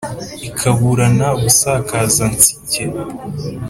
ikaburana 0.49 1.27
busakaza-nsike 1.41 2.81